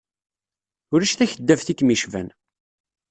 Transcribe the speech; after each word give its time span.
Ulac 0.93 1.13
takeddabt 1.15 1.67
i 1.71 1.73
kem-icban. 1.73 2.27